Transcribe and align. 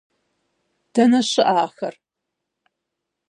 Дэнэ 0.93 1.19
щыӀэ 1.29 1.53
ахэр? 1.65 1.95